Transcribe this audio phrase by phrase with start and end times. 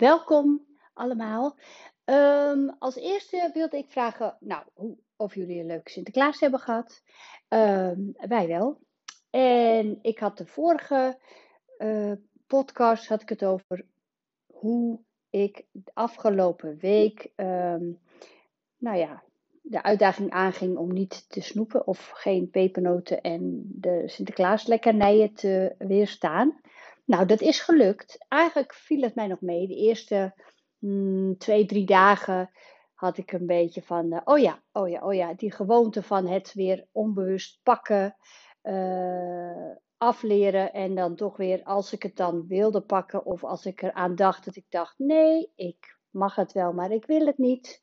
[0.00, 1.56] Welkom allemaal.
[2.04, 4.64] Ehm, als eerste wilde ik vragen, nou,
[5.16, 7.02] of jullie een leuke Sinterklaas hebben gehad.
[7.48, 8.80] Ehm, wij wel.
[9.30, 11.18] En ik had de vorige
[11.78, 12.12] eh,
[12.46, 13.86] podcast had ik het over
[14.46, 15.00] hoe
[15.30, 17.84] ik de afgelopen week, ehm,
[18.76, 19.22] nou ja,
[19.62, 25.74] de uitdaging aanging om niet te snoepen of geen pepernoten en de Sinterklaas lekkernijen te
[25.78, 26.60] weerstaan.
[27.10, 28.24] Nou, dat is gelukt.
[28.28, 29.66] Eigenlijk viel het mij nog mee.
[29.66, 30.34] De eerste
[30.78, 32.50] mm, twee, drie dagen
[32.94, 36.26] had ik een beetje van, uh, oh ja, oh ja, oh ja, die gewoonte van
[36.26, 38.16] het weer onbewust pakken,
[38.62, 43.82] uh, afleren en dan toch weer, als ik het dan wilde pakken of als ik
[43.82, 47.80] eraan dacht, dat ik dacht, nee, ik mag het wel, maar ik wil het niet.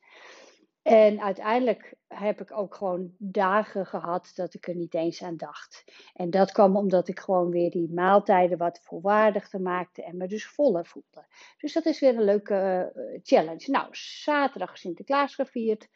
[0.88, 5.84] En uiteindelijk heb ik ook gewoon dagen gehad dat ik er niet eens aan dacht.
[6.14, 10.46] En dat kwam omdat ik gewoon weer die maaltijden wat volwaardiger maakte en me dus
[10.46, 11.26] voller voelde.
[11.58, 13.70] Dus dat is weer een leuke uh, challenge.
[13.70, 15.88] Nou, zaterdag Sinterklaas gevierd.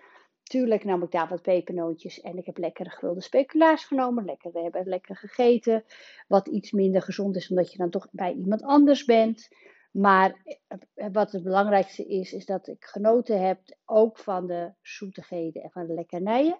[0.42, 4.24] Tuurlijk nam ik daar wat pepernootjes en ik heb lekkere gevulde speculaas genomen.
[4.24, 5.84] Lekker, we hebben lekker gegeten.
[6.28, 9.48] Wat iets minder gezond is omdat je dan toch bij iemand anders bent.
[9.92, 10.58] Maar
[10.94, 15.70] eh, wat het belangrijkste is, is dat ik genoten heb ook van de zoetigheden en
[15.70, 16.58] van de lekkernijen.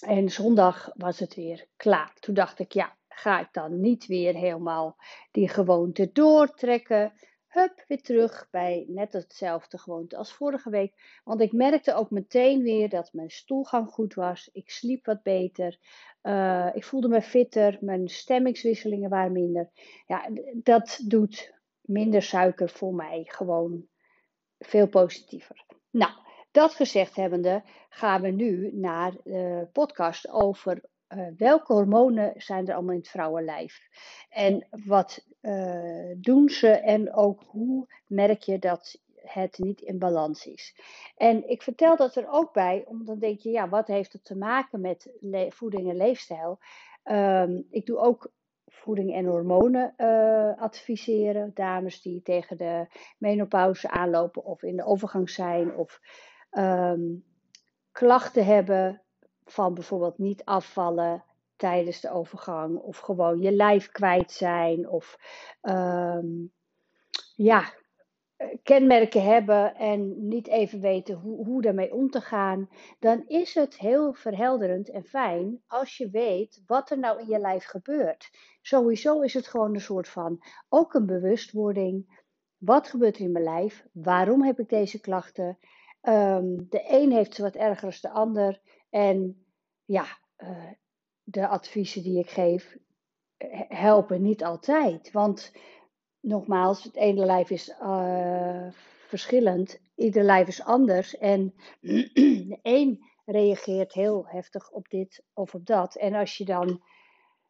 [0.00, 2.14] En zondag was het weer klaar.
[2.20, 4.96] Toen dacht ik, ja, ga ik dan niet weer helemaal
[5.30, 7.12] die gewoonte doortrekken?
[7.48, 11.20] Hup, weer terug bij net hetzelfde gewoonte als vorige week.
[11.24, 14.48] Want ik merkte ook meteen weer dat mijn stoelgang goed was.
[14.52, 15.78] Ik sliep wat beter.
[16.22, 17.78] Uh, ik voelde me fitter.
[17.80, 19.70] Mijn stemmingswisselingen waren minder.
[20.06, 21.53] Ja, dat doet
[21.84, 23.86] minder suiker voor mij gewoon
[24.58, 25.64] veel positiever.
[25.90, 26.12] Nou,
[26.50, 32.74] dat gezegd hebbende gaan we nu naar de podcast over uh, welke hormonen zijn er
[32.74, 33.80] allemaal in het vrouwenlijf.
[34.28, 40.46] En wat uh, doen ze en ook hoe merk je dat het niet in balans
[40.46, 40.76] is.
[41.16, 44.24] En ik vertel dat er ook bij, omdat dan denk je, ja, wat heeft het
[44.24, 45.10] te maken met
[45.48, 46.58] voeding en leefstijl?
[47.04, 48.32] Um, ik doe ook
[48.66, 51.50] voeding en hormonen uh, adviseren.
[51.54, 52.86] Dames die tegen de
[53.18, 56.00] menopauze aanlopen of in de overgang zijn of
[56.50, 57.24] um,
[57.92, 59.02] klachten hebben
[59.44, 61.24] van bijvoorbeeld niet afvallen
[61.56, 65.18] tijdens de overgang of gewoon je lijf kwijt zijn of
[65.62, 66.52] um,
[67.34, 67.72] ja,
[68.62, 72.68] kenmerken hebben en niet even weten hoe, hoe daarmee om te gaan,
[72.98, 77.38] dan is het heel verhelderend en fijn als je weet wat er nou in je
[77.38, 78.30] lijf gebeurt.
[78.62, 82.22] Sowieso is het gewoon een soort van ook een bewustwording.
[82.58, 83.86] Wat gebeurt er in mijn lijf?
[83.92, 85.58] Waarom heb ik deze klachten?
[86.02, 88.60] Um, de een heeft ze wat erger dan de ander.
[88.90, 89.44] En
[89.84, 90.04] ja,
[90.38, 90.70] uh,
[91.22, 92.76] de adviezen die ik geef
[93.68, 95.12] helpen niet altijd.
[95.12, 95.52] Want
[96.24, 98.66] nogmaals, het ene lijf is uh,
[99.06, 101.18] verschillend, ieder lijf is anders.
[101.18, 101.54] En
[102.50, 105.94] de een reageert heel heftig op dit of op dat.
[105.94, 106.82] En als je dan,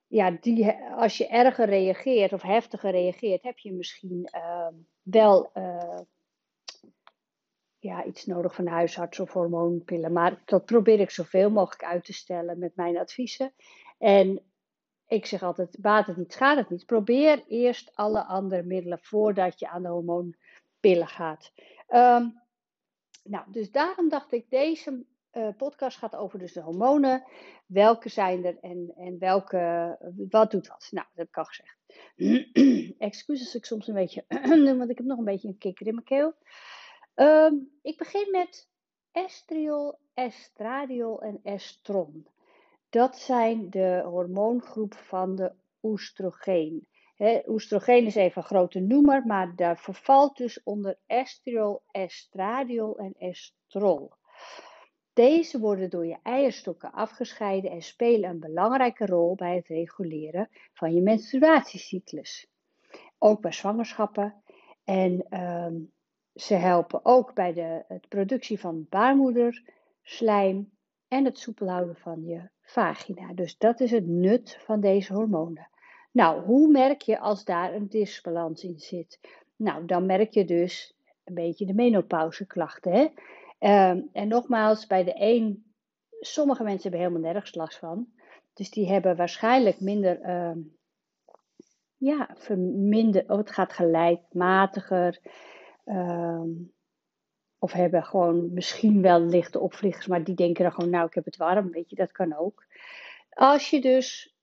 [0.06, 4.68] ja, die, als je erger reageert of heftiger reageert, heb je misschien uh,
[5.02, 6.00] wel uh,
[7.78, 10.12] ja, iets nodig van huisarts of hormoonpillen.
[10.12, 13.52] Maar dat probeer ik zoveel mogelijk uit te stellen met mijn adviezen.
[13.98, 14.42] En
[15.06, 16.86] ik zeg altijd, baat het niet, schaadt het niet.
[16.86, 21.52] Probeer eerst alle andere middelen voordat je aan de hormoonpillen gaat.
[21.88, 22.42] Um,
[23.24, 27.24] nou, dus daarom dacht ik, deze uh, podcast gaat over dus de hormonen.
[27.66, 29.96] Welke zijn er en, en welke,
[30.30, 30.88] wat doet wat?
[30.90, 31.76] Nou, dat heb ik al gezegd.
[32.98, 34.24] Excuses als ik soms een beetje
[34.78, 36.34] want ik heb nog een beetje een kikker in mijn keel.
[37.14, 38.68] Um, ik begin met
[39.12, 42.26] estriol, estradiol en estron.
[42.94, 46.86] Dat zijn de hormoongroep van de oestrogeen.
[47.16, 53.14] He, oestrogeen is even een grote noemer, maar daar vervalt dus onder estriol, estradiol en
[53.18, 54.12] estrol.
[55.12, 60.94] Deze worden door je eierstokken afgescheiden en spelen een belangrijke rol bij het reguleren van
[60.94, 62.46] je menstruatiecyclus.
[63.18, 64.42] Ook bij zwangerschappen.
[64.84, 65.92] En um,
[66.34, 69.62] ze helpen ook bij de, productie van baarmoeder,
[70.02, 70.72] slijm
[71.08, 73.34] en het soepel houden van je vagina.
[73.34, 75.68] Dus dat is het nut van deze hormonen.
[76.10, 79.20] Nou, hoe merk je als daar een disbalans in zit?
[79.56, 82.92] Nou, dan merk je dus een beetje de menopauzeklachten.
[82.92, 83.06] Hè?
[83.60, 85.64] Uh, en nogmaals, bij de een,
[86.20, 88.06] sommige mensen hebben helemaal nergens last van.
[88.52, 90.62] Dus die hebben waarschijnlijk minder, uh,
[91.96, 95.18] ja, verminder, oh, het gaat gelijkmatiger.
[95.84, 96.42] Uh,
[97.64, 101.24] of hebben gewoon misschien wel lichte opvliegers, maar die denken dan gewoon, nou, ik heb
[101.24, 102.66] het warm, weet je, dat kan ook.
[103.30, 104.34] Als je dus,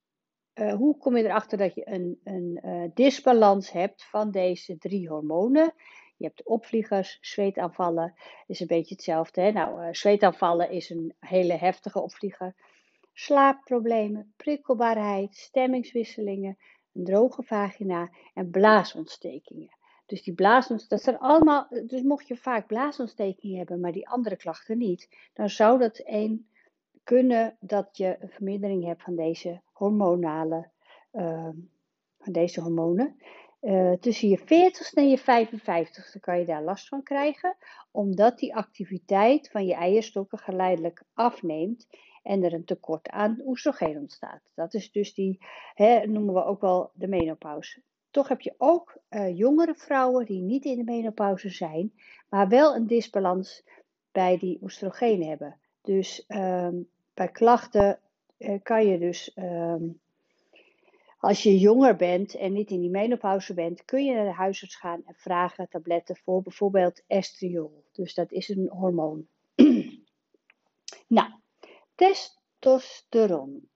[0.53, 5.07] uh, hoe kom je erachter dat je een, een uh, disbalans hebt van deze drie
[5.09, 5.73] hormonen?
[6.17, 8.13] Je hebt opvliegers, zweetaanvallen
[8.47, 9.41] is een beetje hetzelfde.
[9.41, 9.51] Hè?
[9.51, 12.55] Nou, uh, zweetaanvallen is een hele heftige opvlieger.
[13.13, 16.57] Slaapproblemen, prikkelbaarheid, stemmingswisselingen,
[16.93, 19.79] een droge vagina en blaasontstekingen.
[20.11, 24.35] Dus die blaasontstekingen, dat zijn allemaal, dus mocht je vaak blaasontstekingen hebben, maar die andere
[24.35, 26.47] klachten niet, dan zou dat één
[27.03, 30.69] kunnen dat je een vermindering hebt van deze hormonale,
[31.13, 31.49] uh,
[32.19, 33.15] van deze hormonen.
[33.61, 37.55] Uh, tussen je 40ste en je 55ste kan je daar last van krijgen,
[37.91, 41.87] omdat die activiteit van je eierstokken geleidelijk afneemt
[42.23, 44.41] en er een tekort aan oestrogeen ontstaat.
[44.55, 47.81] Dat is dus die, hè, noemen we ook wel de menopauze.
[48.11, 51.93] Toch heb je ook uh, jongere vrouwen die niet in de menopauze zijn,
[52.29, 53.63] maar wel een disbalans
[54.11, 55.59] bij die oestrogeen hebben.
[55.81, 57.99] Dus um, bij klachten
[58.37, 59.99] uh, kan je dus, um,
[61.19, 64.75] als je jonger bent en niet in die menopauze bent, kun je naar de huisarts
[64.75, 67.83] gaan en vragen tabletten voor bijvoorbeeld estriol.
[67.91, 69.27] Dus dat is een hormoon.
[71.07, 71.29] nou,
[71.95, 73.69] testosteron.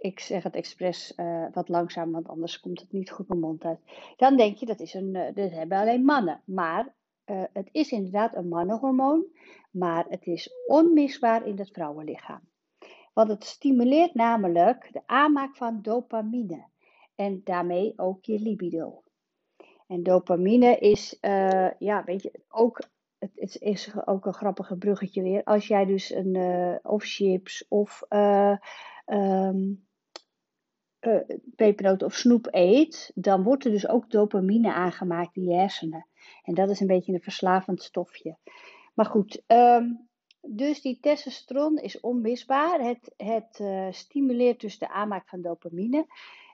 [0.00, 3.64] Ik zeg het expres uh, wat langzaam, want anders komt het niet goed mijn mond
[3.64, 3.80] uit.
[4.16, 6.42] Dan denk je dat is een, uh, dat hebben alleen mannen.
[6.44, 6.94] Maar
[7.26, 9.26] uh, het is inderdaad een mannenhormoon,
[9.70, 12.40] maar het is onmisbaar in het vrouwenlichaam.
[13.12, 16.64] Want het stimuleert namelijk de aanmaak van dopamine
[17.14, 19.02] en daarmee ook je libido.
[19.86, 21.18] En dopamine is,
[21.78, 22.82] ja, weet je, ook,
[23.18, 25.44] het is, ook een grappige bruggetje weer.
[25.44, 28.02] Als jij dus een, uh, of chips of
[29.06, 29.87] um,
[31.56, 36.06] pepernoten of snoep eet, dan wordt er dus ook dopamine aangemaakt in je hersenen.
[36.42, 38.36] En dat is een beetje een verslavend stofje.
[38.94, 40.08] Maar goed, um,
[40.40, 42.80] dus die testosteron is onmisbaar.
[42.80, 46.06] Het, het uh, stimuleert dus de aanmaak van dopamine.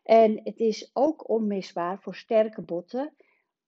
[0.03, 3.15] En het is ook onmisbaar voor sterke botten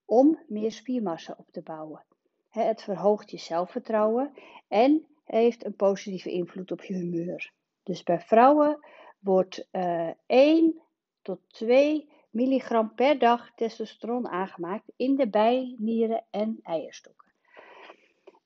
[0.04, 2.04] om meer spiermassa op te bouwen.
[2.48, 4.32] Het verhoogt je zelfvertrouwen
[4.68, 7.52] en heeft een positieve invloed op je humeur.
[7.82, 8.78] Dus bij vrouwen
[9.18, 10.82] wordt uh, 1
[11.22, 17.32] tot 2 milligram per dag testosteron aangemaakt in de bij, nieren en eierstokken.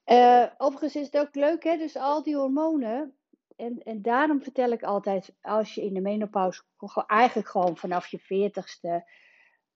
[0.07, 1.77] Uh, overigens is het ook leuk, hè?
[1.77, 3.15] dus al die hormonen.
[3.57, 6.63] En, en daarom vertel ik altijd, als je in de menopauze,
[7.07, 9.11] eigenlijk gewoon vanaf je veertigste,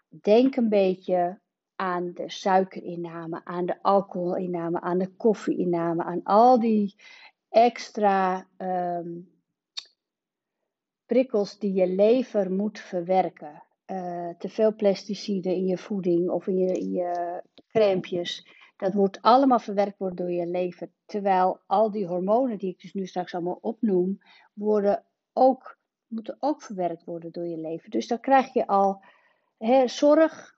[0.09, 1.41] denk een beetje
[1.77, 6.95] aan de suikerinname, aan de alcoholinname, aan de koffieinname, aan al die
[7.49, 9.34] extra um,
[11.15, 13.63] prikkels die je lever moet verwerken.
[13.87, 18.47] Uh, te veel pesticiden in je voeding of in je, in je crèmpjes.
[18.77, 20.91] Dat wordt allemaal verwerkt worden door je lever.
[21.05, 24.19] Terwijl al die hormonen die ik dus nu straks allemaal opnoem,
[24.55, 27.91] worden ook, moeten ook verwerkt worden door je lever.
[27.91, 29.05] Dus dan krijg je al
[29.59, 30.57] hè, zorg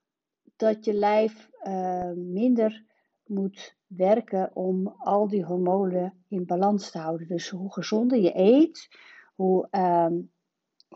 [0.56, 2.84] dat je lijf uh, minder
[3.24, 7.28] moet werken om al die hormonen in balans te houden.
[7.28, 8.88] Dus hoe gezonder je eet,
[9.34, 10.34] hoe, um,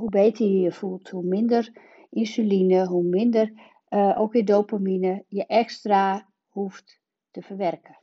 [0.00, 1.72] hoe beter je je voelt, hoe minder
[2.10, 3.52] insuline, hoe minder
[3.88, 7.00] uh, ook weer dopamine je extra hoeft
[7.30, 7.98] te verwerken.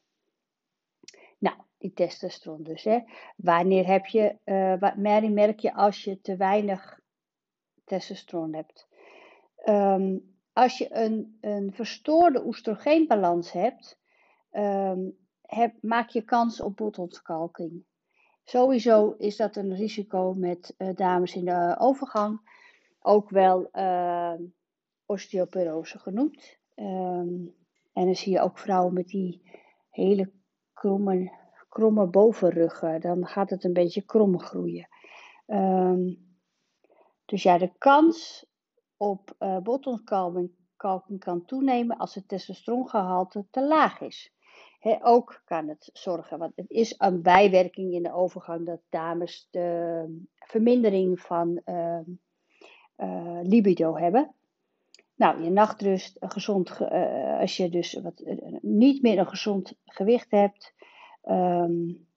[1.38, 2.83] Nou, die testosteron dus.
[2.83, 2.99] Hè.
[3.35, 7.00] Wanneer heb je, uh, merk je als je te weinig
[7.83, 8.88] testosteron hebt?
[9.65, 14.00] Um, als je een, een verstoorde oestrogeenbalans hebt,
[14.51, 17.86] um, heb, maak je kans op botontkalking.
[18.50, 22.39] Sowieso is dat een risico met uh, dames in de overgang,
[23.00, 24.34] ook wel uh,
[25.06, 26.58] osteoporose genoemd.
[26.75, 27.56] Um,
[27.94, 29.42] en dan zie je ook vrouwen met die
[29.89, 30.32] hele
[30.74, 31.32] kromme,
[31.70, 33.01] kromme bovenruggen.
[33.01, 34.88] Dan gaat het een beetje krom groeien.
[35.48, 36.36] Um,
[37.25, 38.46] dus ja, de kans
[38.98, 39.58] op uh,
[41.20, 44.37] kan toenemen als het testosterongehalte te laag is.
[45.01, 50.25] Ook kan het zorgen, want het is een bijwerking in de overgang dat dames de
[50.36, 52.00] vermindering van uh,
[52.98, 54.32] uh, libido hebben.
[55.15, 58.24] Nou, je nachtrust, gezond, uh, als je dus wat,
[58.62, 60.74] niet meer een gezond gewicht hebt.
[61.24, 62.08] Um,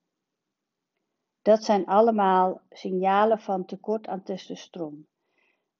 [1.41, 5.07] dat zijn allemaal signalen van tekort aan testosteron.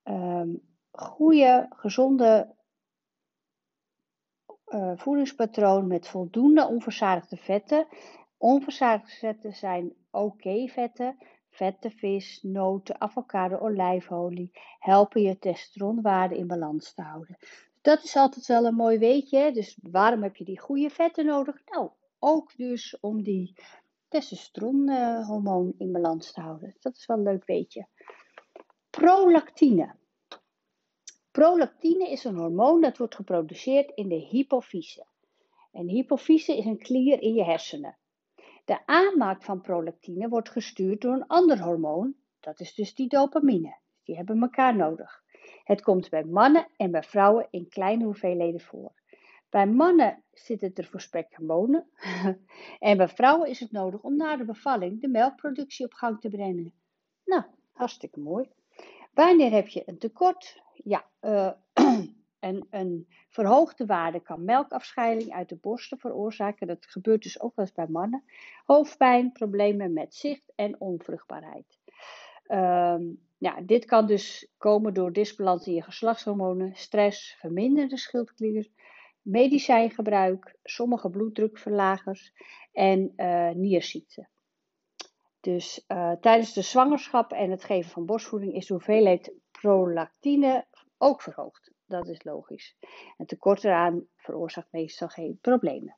[0.04, 2.56] Um, goede, gezonde
[4.76, 7.88] uh, voedingspatroon met voldoende onverzadigde vetten.
[8.38, 11.18] Onverzadigde vetten zijn oké okay vetten,
[11.50, 17.38] vette vis, noten, avocado, olijfolie helpen je testosteronwaarde in balans te houden.
[17.82, 19.52] Dat is altijd wel een mooi weetje.
[19.52, 21.62] Dus waarom heb je die goede vetten nodig?
[21.66, 23.56] Nou, ook dus om die
[24.08, 26.76] testosteronhormoon in balans te houden.
[26.80, 27.88] Dat is wel een leuk weetje.
[28.90, 29.96] Prolactine.
[31.32, 35.06] Prolactine is een hormoon dat wordt geproduceerd in de hypofyse.
[35.72, 37.98] En hypofyse is een klier in je hersenen.
[38.66, 43.76] De aanmaak van prolactine wordt gestuurd door een ander hormoon, dat is dus die dopamine.
[44.04, 45.24] Die hebben elkaar nodig.
[45.64, 48.92] Het komt bij mannen en bij vrouwen in kleine hoeveelheden voor.
[49.50, 51.88] Bij mannen zit het er voor spekhomonen
[52.80, 56.30] en bij vrouwen is het nodig om na de bevalling de melkproductie op gang te
[56.30, 56.74] brengen.
[57.26, 58.50] Nou, hartstikke mooi.
[59.14, 60.62] Wanneer heb je een tekort?
[60.84, 61.52] Ja, uh,
[62.40, 66.68] een, een verhoogde waarde kan melkafscheiding uit de borsten veroorzaken.
[66.68, 68.24] Dat gebeurt dus ook wel eens bij mannen.
[68.66, 71.80] Hoofdpijn, problemen met zicht en onvruchtbaarheid.
[72.48, 78.70] Um, ja, dit kan dus komen door disbalans in je geslachtshormonen, stress, verminderde schildklier,
[79.22, 82.34] medicijngebruik, sommige bloeddrukverlagers
[82.72, 84.30] en uh, nierziekten.
[85.40, 90.66] Dus uh, tijdens de zwangerschap en het geven van borstvoeding is de hoeveelheid prolactine
[91.02, 91.72] ook verhoogd.
[91.86, 92.76] Dat is logisch.
[93.18, 95.98] Een tekort eraan veroorzaakt meestal geen problemen.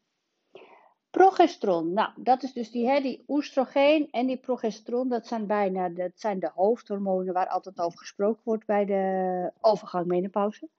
[1.10, 5.90] Progesteron, nou dat is dus die, hè, die oestrogeen en die progesteron, dat zijn bijna
[5.90, 10.70] dat zijn de hoofdhormonen waar altijd over gesproken wordt bij de overgang menopauze.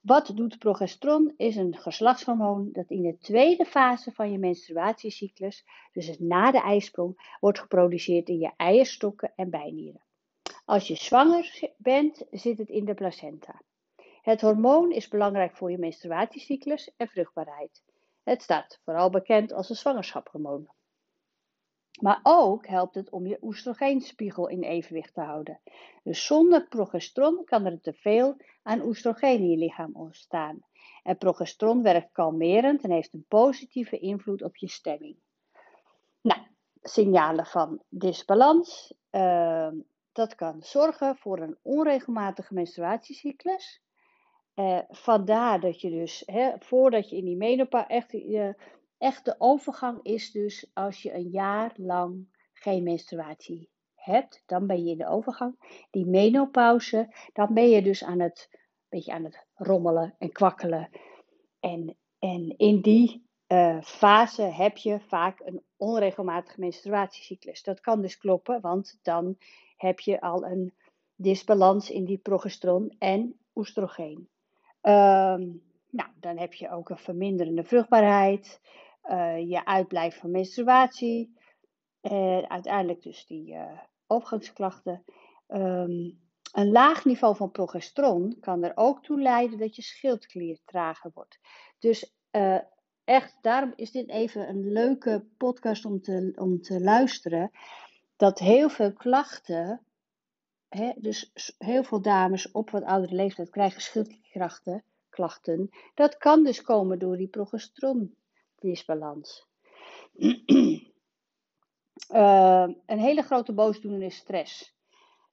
[0.00, 1.34] Wat doet progesteron?
[1.36, 7.36] Is een geslachtshormoon dat in de tweede fase van je menstruatiecyclus, dus na de ijsprong,
[7.40, 10.00] wordt geproduceerd in je eierstokken en bijnieren.
[10.66, 13.62] Als je zwanger bent, zit het in de placenta.
[14.22, 17.82] Het hormoon is belangrijk voor je menstruatiecyclus en vruchtbaarheid.
[18.22, 20.68] Het staat vooral bekend als een zwangerschaphormoon.
[22.00, 25.60] Maar ook helpt het om je oestrogeenspiegel in evenwicht te houden.
[26.02, 30.58] Dus zonder progesteron kan er te veel aan oestrogeen in je lichaam ontstaan.
[31.02, 35.16] En progesteron werkt kalmerend en heeft een positieve invloed op je stemming.
[36.20, 36.40] Nou,
[36.82, 38.94] signalen van disbalans.
[39.10, 39.68] Uh,
[40.16, 43.82] dat kan zorgen voor een onregelmatige menstruatiecyclus.
[44.54, 48.56] Uh, vandaar dat je dus, hè, voordat je in die menopauze,
[48.98, 54.84] echt, de overgang is dus als je een jaar lang geen menstruatie hebt, dan ben
[54.84, 55.84] je in de overgang.
[55.90, 58.50] Die menopauze, dan ben je dus aan het,
[58.88, 60.88] beetje aan het rommelen en kwakkelen.
[61.60, 67.62] En, en in die uh, fase heb je vaak een onregelmatige menstruatiecyclus.
[67.62, 69.36] Dat kan dus kloppen, want dan
[69.76, 70.74] heb je al een
[71.14, 74.28] disbalans in die progesteron en oestrogeen.
[74.82, 78.60] Um, nou, dan heb je ook een verminderende vruchtbaarheid,
[79.04, 81.36] uh, je uitblijft van menstruatie
[82.00, 85.04] en uiteindelijk dus die uh, overgangsklachten.
[85.48, 91.10] Um, een laag niveau van progesteron kan er ook toe leiden dat je schildklier trager
[91.14, 91.38] wordt.
[91.78, 92.14] Dus
[93.04, 97.50] echt, daarom is dit even een leuke podcast om te, om te luisteren.
[98.16, 99.86] Dat heel veel klachten
[100.96, 104.84] dus heel veel dames op wat oudere leeftijd krijgen schildklierklachten.
[105.08, 105.70] Klachten.
[105.94, 109.46] Dat kan dus komen door die progesterondisbalans.
[110.14, 110.80] uh,
[112.86, 114.74] een hele grote boosdoener is stress.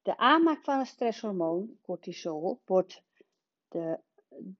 [0.01, 3.03] De aanmaak van het stresshormoon, cortisol, wordt
[3.67, 3.99] de,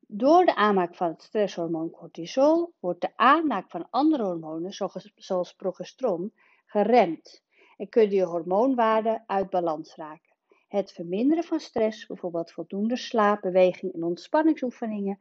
[0.08, 5.54] door de aanmaak van het stresshormoon cortisol wordt de aanmaak van andere hormonen, zoals, zoals
[5.54, 6.34] progesteron,
[6.66, 7.44] geremd
[7.84, 10.36] en kunnen je hormoonwaarden uit balans raken.
[10.68, 15.20] Het verminderen van stress, bijvoorbeeld voldoende slaap, beweging en ontspanningsoefeningen,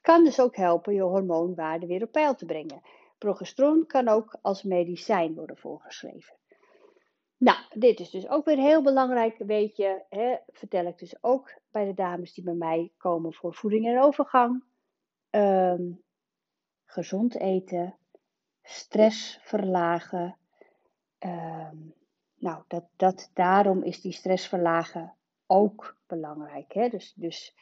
[0.00, 2.82] kan dus ook helpen je hormoonwaarde weer op peil te brengen.
[3.18, 6.36] Progesteron kan ook als medicijn worden voorgeschreven.
[7.36, 11.54] Nou, dit is dus ook weer heel belangrijk, weet je, hè, vertel ik dus ook
[11.70, 14.64] bij de dames die bij mij komen voor voeding en overgang.
[15.30, 16.02] Um,
[16.84, 17.96] gezond eten,
[18.62, 20.36] stress verlagen,
[21.18, 21.94] um,
[22.42, 25.14] nou, dat, dat, daarom is die stress verlagen
[25.46, 26.72] ook belangrijk.
[26.72, 26.88] Hè?
[26.88, 27.54] Dus, dus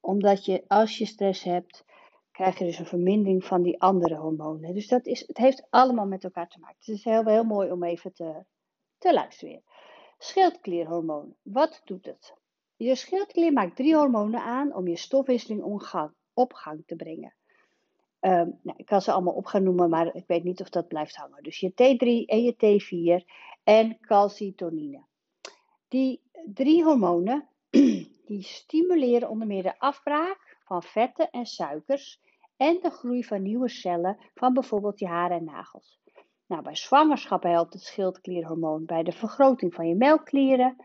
[0.00, 1.84] omdat je, als je stress hebt,
[2.30, 4.74] krijg je dus een vermindering van die andere hormonen.
[4.74, 6.76] Dus dat is, het heeft allemaal met elkaar te maken.
[6.78, 8.44] Het is heel, heel mooi om even te,
[8.98, 9.62] te luisteren.
[10.18, 12.34] Schildklierhormoon, wat doet het?
[12.76, 15.62] Je schildklier maakt drie hormonen aan om je stofwisseling
[16.34, 17.34] op gang te brengen.
[18.20, 20.88] Um, nou, ik kan ze allemaal op gaan noemen, maar ik weet niet of dat
[20.88, 21.42] blijft hangen.
[21.42, 23.24] Dus je T3 en je T4
[23.64, 25.04] en calcitonine.
[25.88, 27.48] Die drie hormonen
[28.30, 32.20] die stimuleren onder meer de afbraak van vetten en suikers
[32.56, 36.00] en de groei van nieuwe cellen van bijvoorbeeld je haren en nagels.
[36.46, 40.76] Nou, bij zwangerschap helpt het schildklierhormoon bij de vergroting van je melkklieren.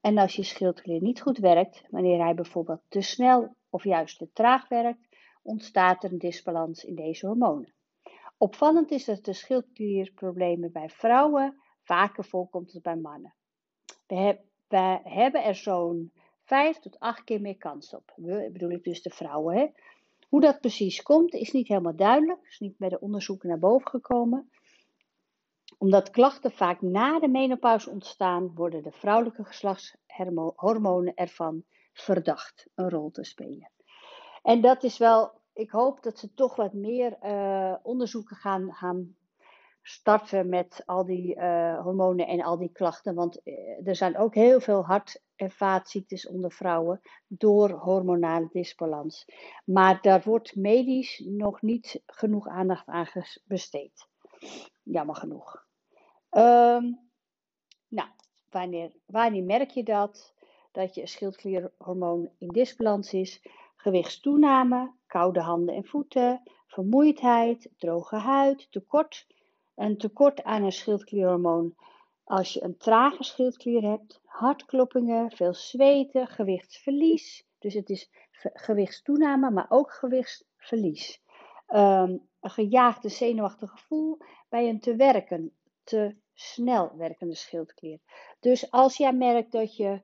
[0.00, 4.32] En als je schildklier niet goed werkt, wanneer hij bijvoorbeeld te snel of juist te
[4.32, 5.08] traag werkt,
[5.42, 7.72] ontstaat er een disbalans in deze hormonen.
[8.36, 13.34] Opvallend is dat de schildklierproblemen bij vrouwen vaker voorkomt dan bij mannen.
[14.06, 14.38] We,
[14.68, 16.12] we hebben er zo'n
[16.44, 18.12] 5 tot 8 keer meer kans op.
[18.16, 19.56] We bedoel ik dus de vrouwen.
[19.56, 19.66] Hè?
[20.28, 23.88] Hoe dat precies komt is niet helemaal duidelijk, is niet bij de onderzoeken naar boven
[23.88, 24.50] gekomen.
[25.78, 33.10] Omdat klachten vaak na de menopauze ontstaan, worden de vrouwelijke geslachtshormonen ervan verdacht een rol
[33.10, 33.70] te spelen.
[34.42, 39.16] En dat is wel, ik hoop dat ze toch wat meer uh, onderzoeken gaan, gaan
[39.88, 43.14] starten met al die uh, hormonen en al die klachten.
[43.14, 49.24] Want uh, er zijn ook heel veel hart- en vaatziektes onder vrouwen door hormonale disbalans.
[49.64, 53.06] Maar daar wordt medisch nog niet genoeg aandacht aan
[53.44, 54.08] besteed.
[54.82, 55.66] Jammer genoeg.
[56.30, 56.98] Um,
[57.88, 58.08] nou,
[58.50, 60.34] wanneer, wanneer merk je dat?
[60.72, 63.42] Dat je schildklierhormoon in disbalans is.
[63.76, 69.26] Gewichtstoename, koude handen en voeten, vermoeidheid, droge huid, tekort
[69.76, 71.74] een tekort aan een schildklierhormoon.
[72.24, 77.46] Als je een trage schildklier hebt, hartkloppingen, veel zweten, gewichtsverlies.
[77.58, 81.22] Dus het is gewichtstoename, maar ook gewichtsverlies.
[81.68, 84.18] Um, een gejaagde zenuwachtig gevoel
[84.48, 87.98] bij een te werken, te snel werkende schildklier.
[88.40, 90.02] Dus als jij merkt dat je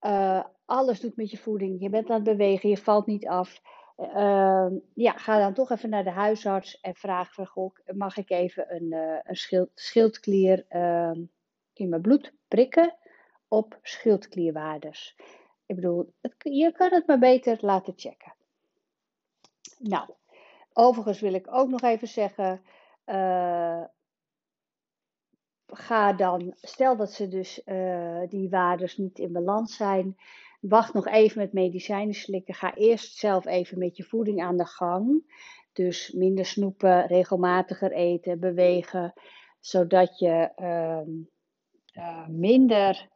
[0.00, 3.60] uh, alles doet met je voeding, je bent aan het bewegen, je valt niet af,
[3.96, 8.74] uh, ja, ga dan toch even naar de huisarts en vraag van, mag ik even
[8.74, 11.10] een, uh, een schild, schildklier uh,
[11.72, 12.96] in mijn bloed prikken
[13.48, 15.16] op schildklierwaardes.
[15.66, 18.34] Ik bedoel, je kan het maar beter laten checken.
[19.78, 20.10] Nou,
[20.72, 22.62] overigens wil ik ook nog even zeggen,
[23.06, 23.84] uh,
[25.66, 30.16] ga dan, stel dat ze dus uh, die waardes niet in balans zijn,
[30.60, 32.54] Wacht nog even met medicijnen slikken.
[32.54, 35.34] Ga eerst zelf even met je voeding aan de gang.
[35.72, 39.12] Dus minder snoepen, regelmatiger eten, bewegen.
[39.60, 43.08] Zodat je uh, minder,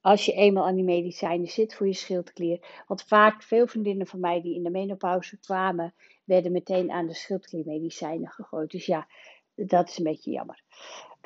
[0.00, 2.82] als je eenmaal aan die medicijnen zit voor je schildklier.
[2.86, 7.14] Want vaak, veel vriendinnen van mij die in de menopauze kwamen, werden meteen aan de
[7.14, 8.70] schildkliermedicijnen gegooid.
[8.70, 9.08] Dus ja,
[9.54, 10.62] dat is een beetje jammer.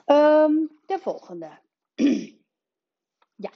[0.06, 1.58] Um, de volgende.
[3.46, 3.50] ja,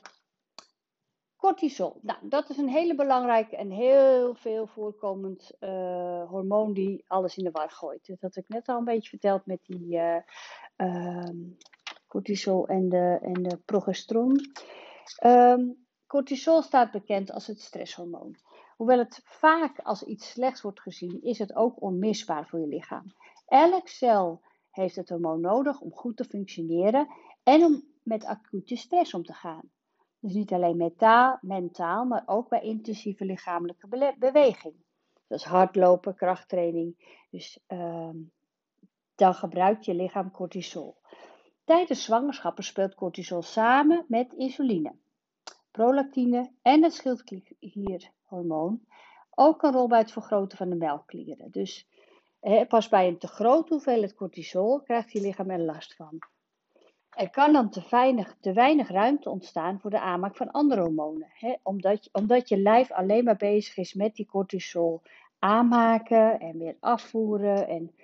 [1.46, 1.98] Cortisol.
[2.02, 7.44] Nou, dat is een hele belangrijke en heel veel voorkomend uh, hormoon die alles in
[7.44, 8.06] de war gooit.
[8.06, 10.16] Dat had ik net al een beetje verteld met die uh,
[10.76, 11.24] uh,
[12.08, 14.40] cortisol en de, en de progesteron.
[15.24, 18.36] Um, cortisol staat bekend als het stresshormoon.
[18.76, 23.04] Hoewel het vaak als iets slechts wordt gezien, is het ook onmisbaar voor je lichaam.
[23.46, 27.08] Elk cel heeft het hormoon nodig om goed te functioneren
[27.42, 29.70] en om met acute stress om te gaan.
[30.20, 34.74] Dus niet alleen metaal, mentaal, maar ook bij intensieve lichamelijke beweging.
[35.26, 37.18] Dat hardlopen, krachttraining.
[37.30, 38.30] Dus um,
[39.14, 40.96] dan gebruikt je lichaam cortisol.
[41.64, 44.94] Tijdens zwangerschappen speelt cortisol samen met insuline,
[45.70, 48.80] prolactine en het schildklierhormoon
[49.34, 51.50] ook een rol bij het vergroten van de melkklieren.
[51.50, 51.88] Dus
[52.68, 56.18] pas bij een te grote hoeveelheid cortisol krijgt je lichaam er last van.
[57.16, 61.28] Er kan dan te weinig, te weinig ruimte ontstaan voor de aanmaak van andere hormonen.
[61.32, 61.54] Hè?
[61.62, 65.02] Omdat, omdat je lijf alleen maar bezig is met die cortisol
[65.38, 67.68] aanmaken en weer afvoeren.
[67.68, 67.94] En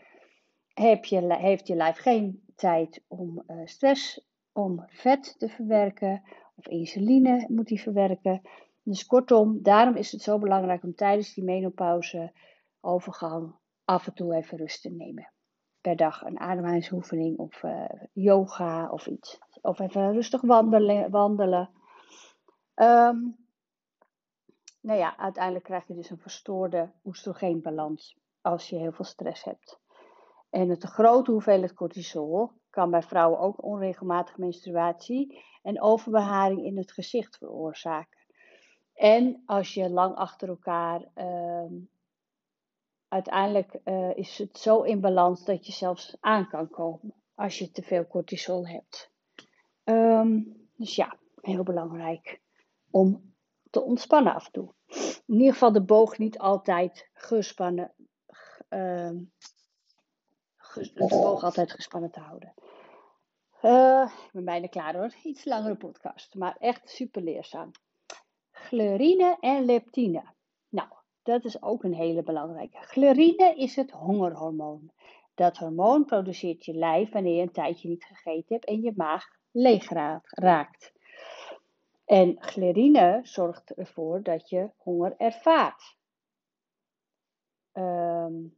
[0.75, 6.23] heb je, heeft je lijf geen tijd om uh, stress, om vet te verwerken
[6.55, 8.43] of insuline moet die verwerken.
[8.83, 12.33] Dus kortom, daarom is het zo belangrijk om tijdens die menopauze
[12.81, 15.33] overgang af en toe even rust te nemen
[15.83, 19.39] per dag een ademhalingsoefening of uh, yoga of iets.
[19.63, 21.11] Of even rustig wandelen.
[21.11, 21.71] wandelen.
[22.75, 23.37] Um,
[24.81, 29.81] nou ja, uiteindelijk krijg je dus een verstoorde oestrogeenbalans als je heel veel stress hebt.
[30.51, 36.93] En te grote hoeveelheid cortisol kan bij vrouwen ook onregelmatige menstruatie en overbeharing in het
[36.93, 38.21] gezicht veroorzaken.
[38.95, 41.73] En als je lang achter elkaar uh,
[43.13, 47.71] uiteindelijk uh, is het zo in balans dat je zelfs aan kan komen als je
[47.71, 49.11] te veel cortisol hebt.
[49.85, 52.41] Um, dus ja, heel belangrijk
[52.91, 53.35] om
[53.71, 54.75] te ontspannen af en toe.
[55.27, 57.93] In ieder geval de boog niet altijd gespannen,
[58.69, 59.11] uh,
[60.75, 62.55] de boog altijd gespannen te houden.
[63.63, 65.15] Uh, ik ben bijna klaar hoor.
[65.23, 67.71] Iets langere podcast, maar echt super leerzaam.
[68.51, 70.25] Glerine en leptine.
[70.69, 70.89] Nou,
[71.23, 72.79] dat is ook een hele belangrijke.
[72.79, 74.91] Glerine is het hongerhormoon.
[75.35, 79.25] Dat hormoon produceert je lijf wanneer je een tijdje niet gegeten hebt en je maag
[79.51, 79.89] leeg
[80.31, 80.93] raakt.
[82.05, 85.97] En glerine zorgt ervoor dat je honger ervaart.
[87.73, 88.57] Um,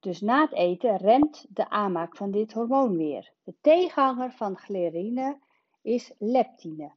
[0.00, 3.32] dus na het eten remt de aanmaak van dit hormoon weer.
[3.44, 5.38] De tegenhanger van glerine
[5.82, 6.92] is leptine.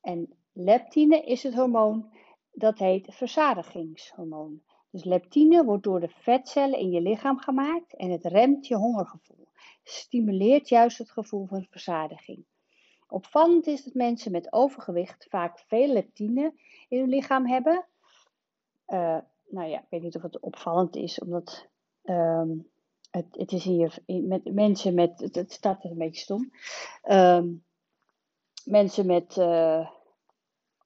[0.00, 2.12] En leptine is het hormoon
[2.58, 4.62] dat heet verzadigingshormoon.
[4.90, 9.48] Dus leptine wordt door de vetcellen in je lichaam gemaakt en het remt je hongergevoel.
[9.82, 12.44] Stimuleert juist het gevoel van verzadiging.
[13.08, 16.52] Opvallend is dat mensen met overgewicht vaak veel leptine
[16.88, 17.86] in hun lichaam hebben.
[18.88, 19.18] Uh,
[19.48, 21.68] nou ja, ik weet niet of het opvallend is, omdat
[22.04, 22.68] um,
[23.10, 26.52] het, het, is hier met mensen met, het, het staat een beetje stom.
[27.10, 27.64] Um,
[28.64, 29.90] mensen met uh,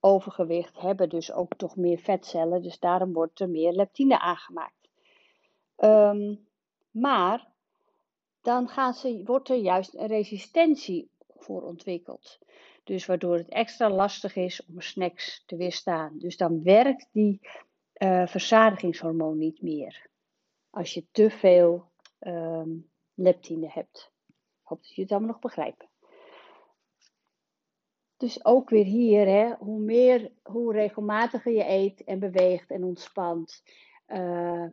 [0.05, 4.89] overgewicht hebben dus ook toch meer vetcellen, dus daarom wordt er meer leptine aangemaakt.
[5.77, 6.47] Um,
[6.91, 7.47] maar
[8.41, 12.39] dan gaan ze, wordt er juist een resistentie voor ontwikkeld.
[12.83, 16.17] Dus waardoor het extra lastig is om snacks te weerstaan.
[16.17, 17.39] Dus dan werkt die
[17.97, 20.09] uh, verzadigingshormoon niet meer.
[20.69, 24.11] Als je te veel um, leptine hebt.
[24.27, 25.87] Ik hoop dat jullie het allemaal nog begrijpen.
[28.23, 33.63] Dus ook weer hier, hè, hoe meer, hoe regelmatiger je eet en beweegt en ontspant.
[34.07, 34.65] Uh,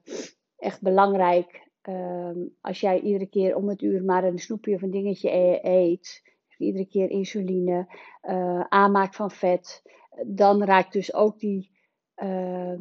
[0.57, 1.69] echt belangrijk.
[1.83, 5.61] Um, als jij iedere keer om het uur maar een snoepje of een dingetje e-,
[5.63, 6.23] eet,
[6.59, 7.87] iedere keer insuline,
[8.23, 9.83] uh, aanmaak van vet,
[10.27, 11.71] dan raakt dus ook die
[12.17, 12.81] uh,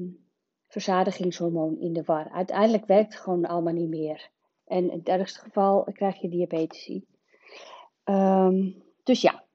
[0.68, 2.30] verzadigingshormoon in de war.
[2.30, 4.30] Uiteindelijk werkt het gewoon allemaal niet meer.
[4.66, 7.02] En in het ergste geval krijg je diabetes.
[8.04, 9.48] Um, dus ja.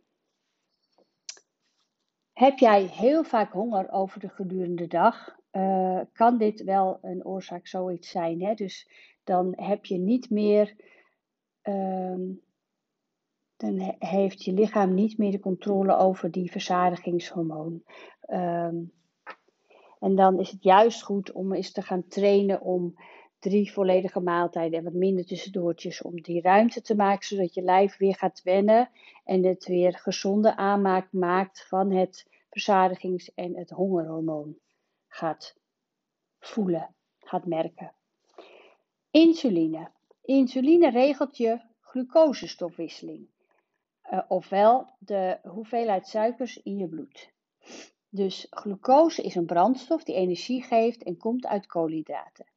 [2.34, 7.66] Heb jij heel vaak honger over de gedurende dag, uh, kan dit wel een oorzaak
[7.66, 8.42] zoiets zijn.
[8.42, 8.54] Hè?
[8.54, 8.88] Dus
[9.24, 10.74] dan heb je niet meer
[11.62, 12.42] um,
[13.56, 17.82] dan heeft je lichaam niet meer de controle over die verzadigingshormoon.
[18.28, 18.92] Um,
[20.00, 22.94] en dan is het juist goed om eens te gaan trainen om
[23.44, 26.02] drie volledige maaltijden en wat minder tussendoortjes.
[26.02, 28.90] Om die ruimte te maken, zodat je lijf weer gaat wennen
[29.24, 34.58] en het weer gezonde aanmaak maakt van het verzadigings- en het hongerhormoon
[35.08, 35.56] gaat
[36.38, 37.92] voelen, gaat merken.
[39.10, 39.90] Insuline.
[40.22, 43.26] Insuline regelt je glucosestofwisseling.
[44.12, 47.32] Uh, ofwel de hoeveelheid suikers in je bloed.
[48.08, 52.52] Dus glucose is een brandstof die energie geeft en komt uit koolhydraten.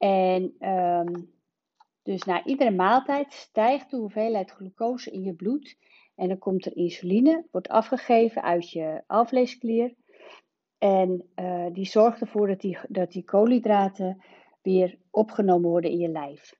[0.00, 1.30] En um,
[2.02, 5.76] dus na iedere maaltijd stijgt de hoeveelheid glucose in je bloed
[6.14, 9.94] en dan komt er insuline, wordt afgegeven uit je alvleesklier.
[10.78, 14.24] En uh, die zorgt ervoor dat die, dat die koolhydraten
[14.62, 16.54] weer opgenomen worden in je lijf.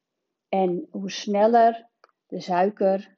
[0.49, 1.89] En hoe sneller
[2.27, 3.17] de suiker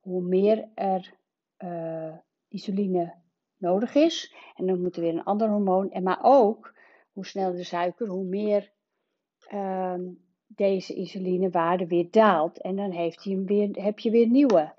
[0.00, 1.14] hoe meer er
[1.58, 2.16] uh,
[2.48, 3.14] insuline
[3.56, 4.34] nodig is.
[4.54, 5.90] En dan moet er weer een ander hormoon.
[5.90, 6.74] En maar ook
[7.12, 8.72] hoe sneller de suiker, hoe meer
[9.54, 9.94] uh,
[10.46, 12.60] deze insulinewaarde weer daalt.
[12.60, 14.74] En dan heeft hij heb je weer nieuwe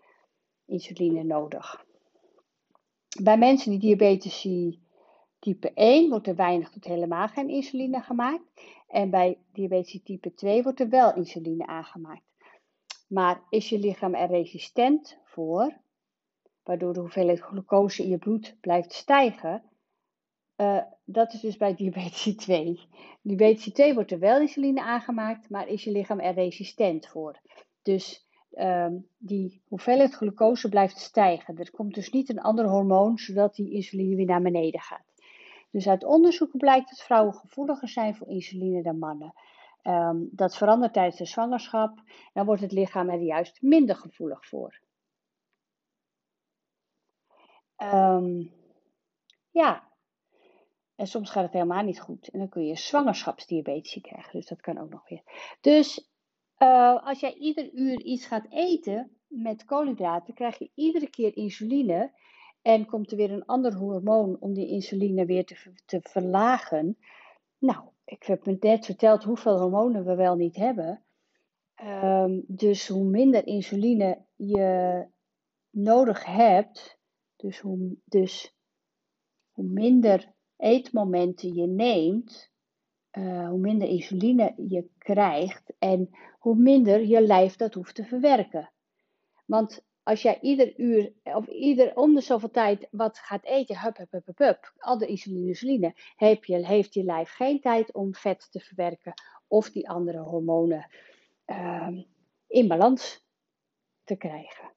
[0.66, 1.86] insuline nodig.
[3.22, 4.42] Bij mensen die diabetes
[5.40, 8.44] type 1 wordt er weinig tot helemaal geen insuline gemaakt.
[8.88, 12.22] En bij diabetes type 2 wordt er wel insuline aangemaakt.
[13.08, 15.78] Maar is je lichaam er resistent voor,
[16.64, 19.64] waardoor de hoeveelheid glucose in je bloed blijft stijgen?
[20.58, 22.80] Uh, dat is dus bij diabetes 2.
[23.22, 27.40] Diabetes 2 wordt er wel insuline aangemaakt, maar is je lichaam er resistent voor.
[27.82, 31.58] Dus um, die hoeveelheid glucose blijft stijgen.
[31.58, 35.14] Er komt dus niet een ander hormoon, zodat die insuline weer naar beneden gaat.
[35.72, 39.34] Dus uit onderzoeken blijkt dat vrouwen gevoeliger zijn voor insuline dan mannen.
[39.84, 42.04] Um, dat verandert tijdens de zwangerschap.
[42.34, 44.82] Dan wordt het lichaam er juist minder gevoelig voor.
[47.78, 48.52] Um,
[49.52, 49.93] ja,
[50.96, 52.28] en soms gaat het helemaal niet goed.
[52.28, 54.32] En dan kun je zwangerschapsdiabetes krijgen.
[54.32, 55.22] Dus dat kan ook nog weer.
[55.62, 56.12] Dus
[56.58, 62.12] uh, als jij ieder uur iets gaat eten met koolhydraten, krijg je iedere keer insuline.
[62.62, 66.98] En komt er weer een ander hormoon om die insuline weer te, te verlagen.
[67.58, 71.04] Nou, ik heb me net verteld hoeveel hormonen we wel niet hebben.
[71.84, 75.06] Um, dus hoe minder insuline je
[75.70, 77.00] nodig hebt,
[77.36, 78.56] dus hoe, dus
[79.52, 80.33] hoe minder
[80.64, 82.52] eetmomenten je neemt,
[83.12, 88.72] uh, hoe minder insuline je krijgt en hoe minder je lijf dat hoeft te verwerken.
[89.46, 93.98] Want als jij ieder uur of ieder om de zoveel tijd wat gaat eten, hup,
[93.98, 98.16] hup, hup, hup, al de insuline, insuline, heb je, heeft je lijf geen tijd om
[98.16, 99.14] vet te verwerken
[99.48, 100.90] of die andere hormonen
[101.46, 101.88] uh,
[102.48, 103.26] in balans
[104.04, 104.72] te krijgen.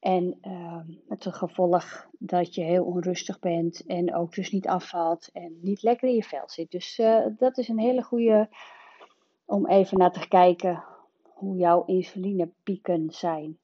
[0.00, 5.28] En uh, met het gevolg dat je heel onrustig bent en ook dus niet afvalt
[5.32, 6.70] en niet lekker in je vel zit.
[6.70, 8.48] Dus uh, dat is een hele goede
[9.44, 10.84] om even naar te kijken
[11.22, 13.58] hoe jouw insulinepieken zijn.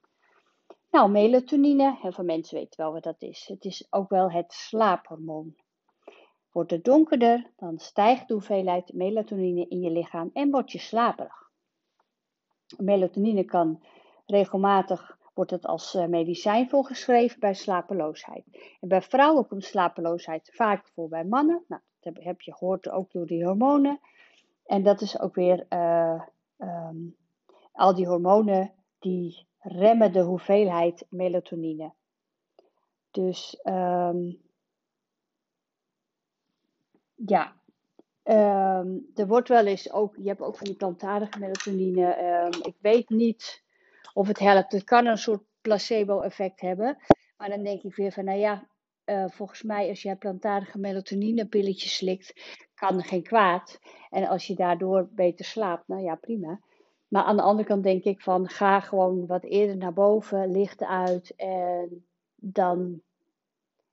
[0.90, 3.44] Nou, melatonine, heel veel mensen weten wel wat dat is.
[3.48, 5.54] Het is ook wel het slaaphormoon.
[6.52, 11.50] Wordt het donkerder, dan stijgt de hoeveelheid melatonine in je lichaam en word je slaperig.
[12.76, 13.82] Melatonine kan
[14.26, 18.44] regelmatig wordt het als eh, medicijn voorgeschreven bij slapeloosheid.
[18.80, 21.64] En bij vrouwen komt slapeloosheid vaak voor bij mannen.
[21.68, 24.00] Nou, dat heb je gehoord ook door die hormonen.
[24.64, 26.22] En dat is ook weer uh,
[26.58, 27.16] um,
[27.72, 31.92] al die hormonen die remmen de hoeveelheid melatonine.
[33.10, 34.42] Dus um,
[37.14, 37.56] ja,
[38.22, 42.16] um, er wordt wel eens ook, je hebt ook van die plantaardige melatonine.
[42.62, 43.63] ik weet niet
[44.14, 44.72] of het helpt.
[44.72, 46.96] Het kan een soort placebo-effect hebben.
[47.36, 48.68] Maar dan denk ik weer van, nou ja,
[49.06, 52.32] uh, volgens mij als je plantaardige melatonine pilletjes slikt,
[52.74, 53.78] kan geen kwaad.
[54.10, 56.60] En als je daardoor beter slaapt, nou ja, prima.
[57.08, 60.82] Maar aan de andere kant denk ik van, ga gewoon wat eerder naar boven, licht
[60.82, 63.02] uit en dan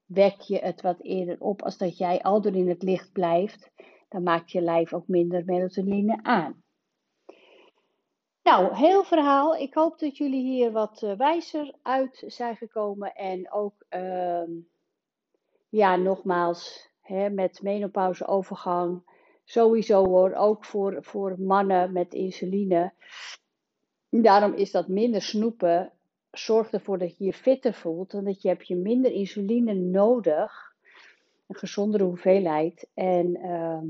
[0.04, 1.62] wek je het wat eerder op.
[1.62, 3.70] Als dat jij al door in het licht blijft,
[4.08, 6.61] dan maakt je lijf ook minder melatonine aan.
[8.42, 9.56] Nou, heel verhaal.
[9.56, 13.14] Ik hoop dat jullie hier wat uh, wijzer uit zijn gekomen.
[13.14, 14.42] En ook, uh,
[15.68, 19.02] ja, nogmaals, hè, met menopauzeovergang.
[19.44, 22.92] Sowieso hoor, ook voor, voor mannen met insuline.
[24.08, 25.92] Daarom is dat minder snoepen.
[26.30, 28.12] Zorgt ervoor dat je je fitter voelt.
[28.12, 30.74] En dat je hebt je minder insuline nodig.
[31.46, 32.88] Een gezondere hoeveelheid.
[32.94, 33.82] En uh,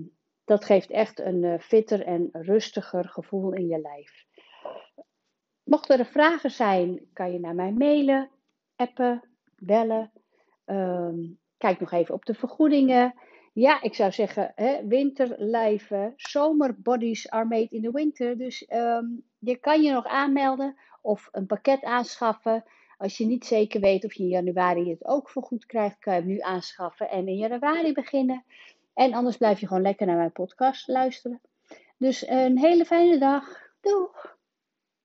[0.45, 4.31] dat geeft echt een uh, fitter en rustiger gevoel in je lijf.
[5.65, 8.31] Mochten er vragen zijn, kan je naar mij mailen,
[8.77, 9.23] appen,
[9.59, 10.11] bellen.
[10.67, 13.15] Um, kijk nog even op de vergoedingen.
[13.53, 18.39] Ja, ik zou zeggen, hè, winterlijven, zomerbodies are made in the winter.
[18.39, 22.65] Dus um, je kan je nog aanmelden of een pakket aanschaffen.
[22.99, 26.15] Als je niet zeker weet of je in januari het ook voor goed krijgt, kan
[26.15, 28.45] je hem nu aanschaffen en in januari beginnen.
[28.95, 31.41] En anders blijf je gewoon lekker naar mijn podcast luisteren.
[31.97, 33.61] Dus een hele fijne dag.
[33.81, 34.32] Doeg!